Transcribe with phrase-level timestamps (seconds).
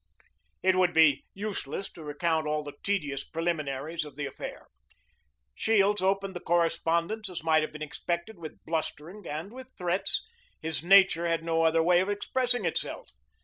[0.63, 4.65] It would be useless to recount all the tedious preliminaries of the affair.
[5.53, 10.25] Shields opened the correspondence, as might have been expected, with blustering and with threats;
[10.59, 13.09] his nature had no other way of expressing itself.